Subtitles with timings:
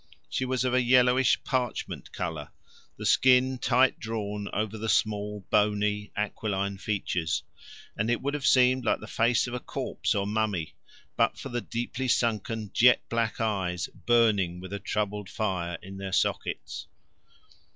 [0.31, 2.49] She was of a yellowish parchment colour,
[2.97, 7.43] the skin tight drawn over the small bony aquiline features,
[7.95, 10.73] and it would have seemed like the face of a corpse or mummy
[11.15, 16.13] but for the deeply sunken jet black eyes burning with a troubled fire in their
[16.13, 16.87] sockets.